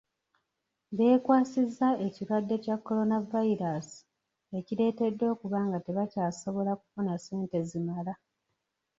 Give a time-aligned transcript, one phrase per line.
[0.97, 3.99] Beekwasizza ekirwadde kya Kolonavayiraasi
[4.57, 8.13] ekireetedde okuba nga tebakyasobola kufuna sente zimala.